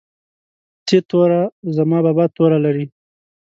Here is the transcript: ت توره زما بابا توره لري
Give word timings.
ت 0.85 0.89
توره 1.09 1.41
زما 1.77 1.97
بابا 2.05 2.25
توره 2.35 2.57
لري 2.65 2.85